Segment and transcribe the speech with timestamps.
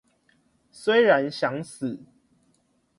[0.71, 2.01] 雖然想死